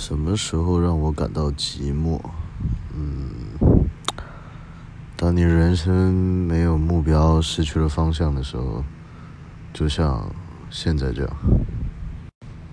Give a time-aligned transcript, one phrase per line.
[0.00, 2.20] 什么时候让我感到寂寞？
[2.94, 3.30] 嗯
[5.16, 8.84] 当你人生没有目标失去了方向的时候
[9.74, 10.30] 就像
[10.70, 11.36] 现在这样。